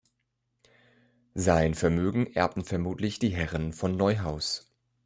Sein 1.35 1.75
Vermögen 1.75 2.25
erbten 2.33 2.63
vermutlich 2.65 3.19
die 3.19 3.29
Herren 3.29 3.71
von 3.71 3.97
Neuhaus. 3.97 4.73